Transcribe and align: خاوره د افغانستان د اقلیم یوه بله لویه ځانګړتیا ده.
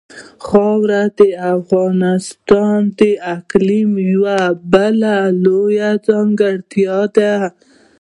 خاوره 0.45 1.03
د 1.19 1.21
افغانستان 1.55 2.79
د 2.99 3.01
اقلیم 3.35 3.91
یوه 4.11 4.39
بله 4.73 5.15
لویه 5.43 5.89
ځانګړتیا 6.07 6.99
ده. 7.15 7.33